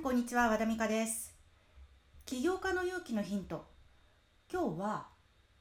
[0.00, 1.34] こんにちは和田美香です。
[2.24, 3.66] 起業家の勇気のヒント。
[4.50, 5.08] 今日は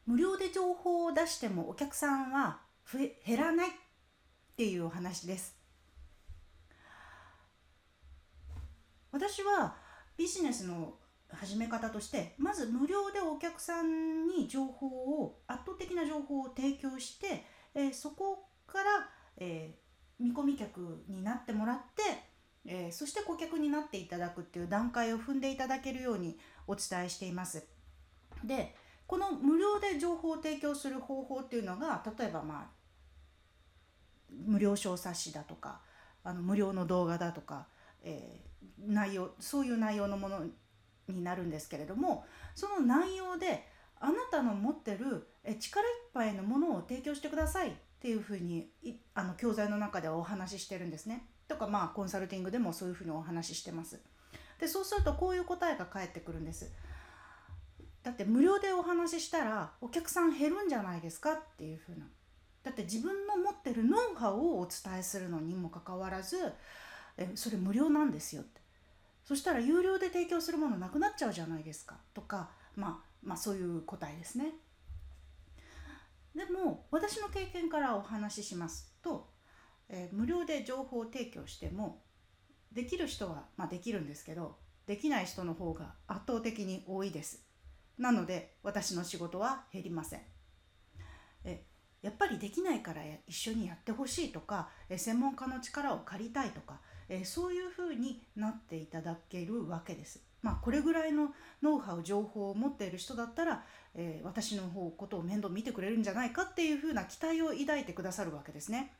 [0.06, 3.72] 無料で情報を出してもお客さんは増え減らないっ
[4.56, 5.58] ていうお話です。
[9.12, 9.76] 私は
[10.18, 10.94] ビジネスの
[11.32, 14.88] 始め方としてまず無料でお客さんに情報
[15.24, 17.44] を圧倒的な情報を提供して、
[17.74, 18.84] えー、そこから、
[19.38, 21.97] えー、見込み客になってもらって
[22.68, 27.66] えー、そして顧客になっていただくっていう段階を踏んでいただけるようにお伝えしています。
[28.44, 28.76] で
[29.08, 32.78] この無料で情報を提供する方法っていうのが例えばまあ
[34.30, 35.80] 無料小冊子だとか
[36.24, 37.68] あの無料の動画だとか、
[38.04, 40.46] えー、内容そういう内容のもの
[41.08, 43.66] になるんですけれどもその内容で
[44.00, 45.28] あなたの持ってる
[45.60, 48.70] 力いっぱいのものを提供してくださいっていうふうに
[49.16, 51.26] あの教材の中ではお話ししてるんですね。
[51.58, 54.00] とかまあコンサルティングでもそういうふうにお話ししてます。
[54.60, 56.72] でそうするとこういう答えが返ってくるんです。
[58.04, 62.06] だって無料でお話ししたらお客さん減るんじゃないですかっていうふうな。
[62.64, 66.38] だって自分の持ってるノウハウをお伝えするのにもかかわらず
[67.18, 68.62] えそれ無料なんですよって
[69.24, 74.54] そしたら有料で提供するものなくなっちゃうじゃないですかとか、まあ、まあそういう答えですね。
[76.36, 79.28] でも私の経験からお話ししますと
[79.90, 82.04] えー、無料で情報を提供しても
[82.72, 87.44] できる人は、まあ、できるんですけどできない人の方が圧倒的に多いです。
[87.98, 90.22] なので私の仕事は減りません。
[91.44, 91.66] え
[92.02, 100.22] やっぱりできないから一緒にやってほしいとかえ専門家の力を借りたいとかえそういうふうになっていただけるわけです。
[100.42, 103.66] まあこれぐらいのノウハウ情報を持っている人だったら、
[103.96, 108.94] え、私の方ことを面倒見てくれるんじゃないかっていうふうな期待を抱いてくださるわけですね。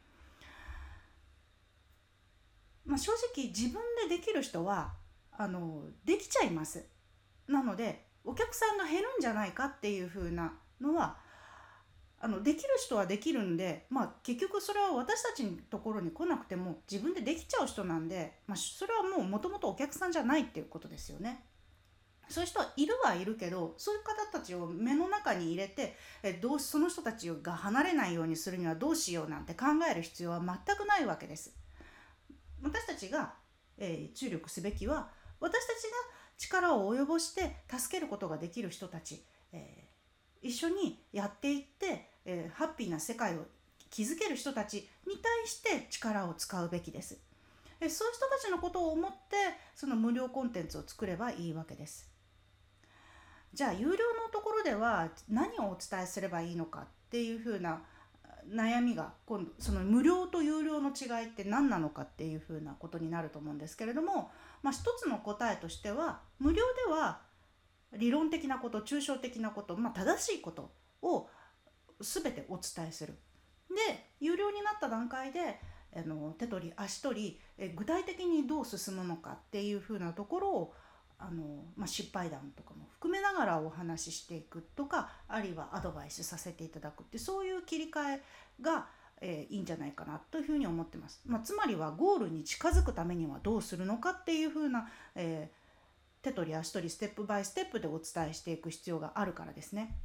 [2.88, 4.94] まあ、正直自分でできる人は
[5.32, 6.86] あのできちゃいます
[7.48, 11.18] なのでお客さんが減るんじゃないかっていう風なのは
[12.20, 21.44] あのできる人はできるんで、まあ、結局それは私たちのところに来なくても自分でできちゃう人なんで、まあ、それはもうもともとお客さんじゃないっていうことですよね。
[22.30, 31.56] そういう人はいるはいるけどそういう方たちを目の中に入れてえどうその人たちが離れないようにするにはどうしようなんて考える必要は全くないわけです。
[32.62, 33.34] 私たちが、
[33.78, 35.10] えー、注力すべきは
[35.40, 35.90] 私たちが
[36.38, 43.46] 力を及ぼして助けることができる人たち、えー、一緒にやっていって、えー、ハッピーな世界を
[43.90, 47.20] 築ける人たちに対して力を使うべきです。
[47.80, 49.36] えそういう人たちのことを思って
[49.76, 52.10] その無料コンテンツを作ればいいわけです。
[53.54, 57.82] じゃあ有料のところでは何をお伝えすればいいのかっていうふうな
[58.50, 64.32] 悩みが今度その無料と有料の違いって何なのかっていうふうなことになると思うんですけれども、
[64.64, 67.22] まあ、一つの答えとしては無料では
[67.94, 70.72] 理論的なこと抽象的なこと、まあ、正しいこと
[71.02, 71.30] を
[72.02, 73.14] 全てお伝えする。
[73.70, 75.60] で有料になった段階で
[75.96, 80.74] あの手取り足取りえ具体的にどう進むのかっていうふうなところを
[81.18, 88.22] あの、まあ、失敗談とかも含めながらお話ししていくとかあるいはアドバイスさせていただくってそういう切り替え
[88.60, 88.88] が、
[89.22, 91.22] えー、いいんじゃないかなというふうに思ってます。
[91.26, 99.96] まあ、つまりはゴールに近づくためにはどうするのかっていうふうな、えー、手取り足取りステップバイステップでお伝えしていく必要があるからですね。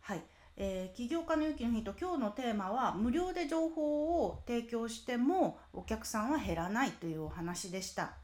[0.00, 0.22] はい。
[0.60, 8.14] えー、起業家の勇気のヒント今日のテーマは無料で情報を提供してもお客さんは減らないというお話でした。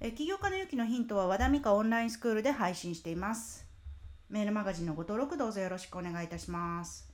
[0.00, 3.64] えー、起業家の勇気のヒントは和田美香オンラインスクールで配信しています。
[4.30, 7.11] メールマガジンのご登録どうぞよろしくお願いいたします。